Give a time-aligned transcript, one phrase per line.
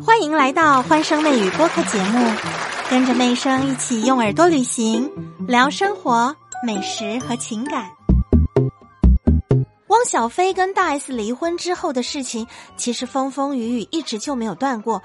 [0.00, 2.34] 欢迎来到欢声妹语播客节目，
[2.88, 5.12] 跟着妹声一起用耳朵旅行，
[5.46, 6.34] 聊生活、
[6.66, 7.90] 美食和情感。
[9.88, 15.02] 汪小菲跟大 S 离婚之后的事情，其实风风雨雨一直就没有断过。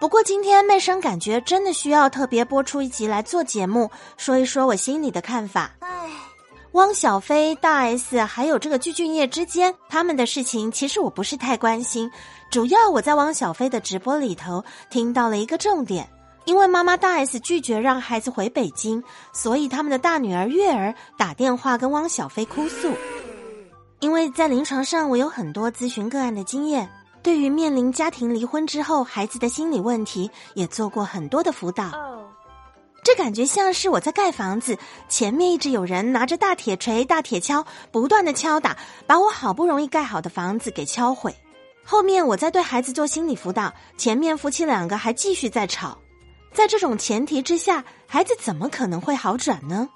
[0.00, 5.70] 不过今天妹生感觉真的需要特别播出一集来做节目，说一说我心里的看法。
[6.76, 12.10] 汪小菲、大 S 还有这个具俊晔之间他们的事情，其实我不是太关心。
[12.50, 16.06] 主要我在汪小菲的直播里头听到了一个重点，
[16.44, 22.92] 因为妈妈大 S 拒绝让孩子回北京，所以他们的大女儿月儿打电话跟汪小菲哭诉。
[24.00, 26.86] 因为在临床上我有很多咨询个案的经验，
[27.22, 31.90] 对于面临家庭离婚之后孩子的心理问题，也做过很多的辅导。
[33.06, 34.76] 这感觉像是我在盖房子，
[35.08, 41.32] 前面一直有人拿着大铁锤、大铁锹，不断的敲打，把我好不容易盖好的房子给敲毁。
[41.84, 45.96] 后面我在对孩子做心理辅导，前面夫妻两个还继续在吵，
[46.52, 49.88] 在这种前提之下，孩子怎么可能会好转呢？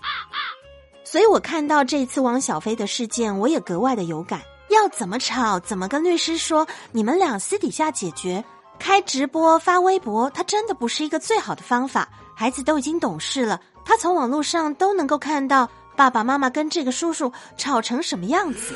[1.03, 4.41] 所以我看到这次汪小菲的事件，我也格外的有感。
[4.69, 8.45] 要怎么吵，怎么跟律师说，你们俩私底下解决，
[8.81, 12.09] 开直播发微博，它真的不是一个最好的方法。
[12.35, 18.75] 孩子都已经懂事了，他从网络上都能够看到爸爸妈妈跟这个叔叔吵成什么样子。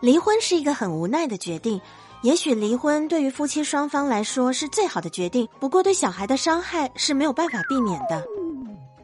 [0.00, 1.80] 离婚是一个很无奈的决定。
[2.22, 8.24] 也许离婚对于夫妻双方来说是最好的决定，不过对小孩的伤害是没有办法避免的。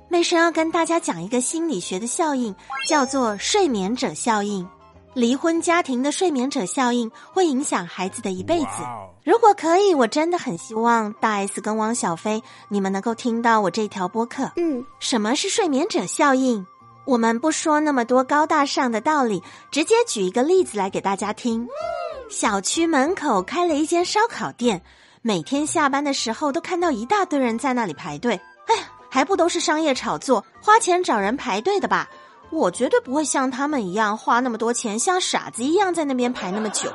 [0.09, 2.55] 妹生要跟大家讲一个心理学的效应，
[2.87, 4.65] 叫做睡眠者效应。
[5.15, 8.69] 离婚家庭的睡眠者效应会影响孩子的一辈子。
[9.29, 14.51] 如果可以，我真的很希望大 S 跟汪小菲你们能够听到我这条播客。
[14.57, 16.67] 嗯，什么是睡眠者效应？
[17.05, 21.69] 我们不说那么多高大上的道理，直接举一个例子来给大家听。
[22.31, 24.83] 小区门口开了一间烧烤店，
[25.21, 28.33] 每天下班的时候都看到一大堆人在那里排队。
[28.65, 32.09] 哎呀，还不都是商业炒作，花钱找人排队的吧？
[32.49, 36.91] 我绝对不会像他们一样花那么多钱，像傻子一样在那边排那么久。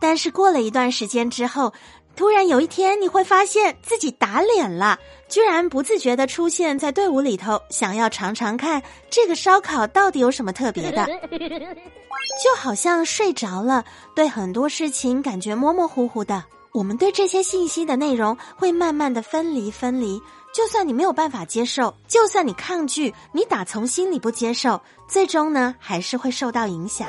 [0.00, 1.72] 但是过了一段时间之后。
[2.16, 11.06] 突然有一天，你会发现自己打脸了，居然不自觉的出现在队伍里头，想要尝尝看这个烧烤到底有什么特别的，
[12.44, 13.84] 就好像睡着了，
[14.14, 16.44] 对很多事情感觉模模糊糊的。
[16.72, 20.20] 我们对这些信息的内容会慢慢的分离分离，
[20.52, 24.78] 就算你没有办法接受，就算你抗拒，你打从心里不接受，
[25.08, 27.08] 最终呢还是会受到影响。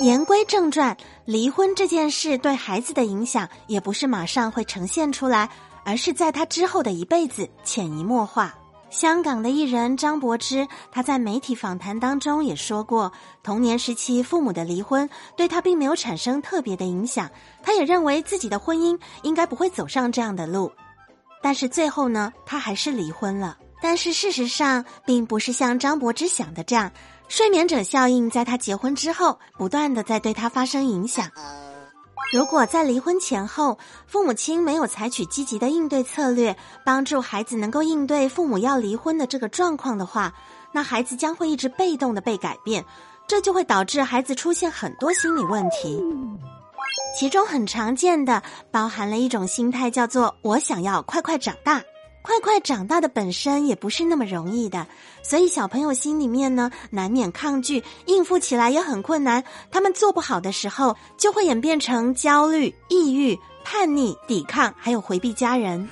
[0.00, 5.48] 言归正传，离婚这件事对孩子的影响也不是马上会呈现出来，
[5.84, 8.54] 而是在他之后的一辈子潜移默化。
[8.90, 17.28] 香港的艺人张柏芝，他在媒体访谈当中也说过，童年时期父母的离婚对他并没有产生特别的影响，
[17.60, 20.70] 他也认为自己的婚姻应该不会走上这样的路，
[21.42, 23.58] 但是最后呢，他还是离婚了。
[23.80, 26.90] 但是事实上，并不是像张柏芝想的这样。
[27.28, 31.30] 睡眠者效应在他结婚之后，不断的在对他发生影响。
[32.32, 40.32] 如果在离婚前后，父母亲没有采取积极的应对策略，帮助孩子能够应对父母要离婚的这个状况的话，
[40.72, 42.84] 那孩子将会一直被动的被改变，
[43.26, 46.02] 这就会导致孩子出现很多心理问题。
[47.18, 51.82] 其中很常见的，包含了一种心态，叫做“我想要快快长大”。
[52.28, 54.86] 快快长大的本身也不是那么容易的，
[55.22, 59.42] 所以小朋友心里面呢，难免抗拒，应付起来也很困难。
[59.70, 63.34] 他们做不好的时候，就会演变成焦虑、抑郁、
[63.64, 65.88] 叛逆、抵抗，还有回避家人。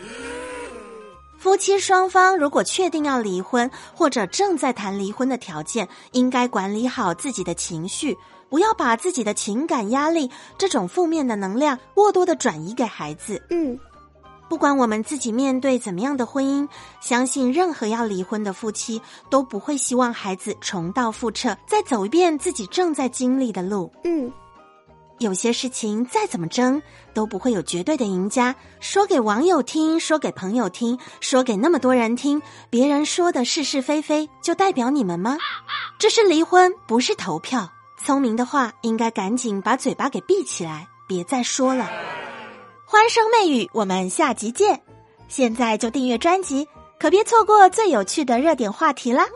[1.38, 8.14] 夫妻双方如果确定要离婚，或者正在谈离婚的条件，应该管理好自己的情绪，
[8.50, 13.42] 不要把自己的情感压力这种负面的能量过多的转移给孩子。
[13.48, 13.80] 嗯。
[14.48, 16.68] 不管我们自己面对怎么样的婚姻，
[17.00, 23.92] 相信任何要离婚的夫妻都不会希望孩子重蹈覆辙，再走一遍自己正在经历的路。
[24.04, 24.32] 嗯，
[25.18, 26.80] 有些事情再怎么争
[27.12, 28.54] 都不会有绝对的赢家。
[28.78, 32.40] 说给网友听，说给朋友听，说给那么多人听，
[32.70, 35.38] 别人说的是是非非，就代表你们吗？
[35.98, 37.72] 这是离婚，不是投票。
[37.98, 41.90] 聪明的话，应该赶紧把嘴巴给闭起来，别再说了。
[42.88, 44.80] 欢声媚语，我们下集见！
[45.26, 46.68] 现在就订阅专辑，
[47.00, 49.26] 可别错过最有趣的热点话题啦！